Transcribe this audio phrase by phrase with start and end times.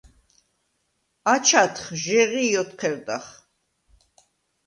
[1.33, 3.25] აჩადხ, ჟეღი̄ ოთჴერდახ.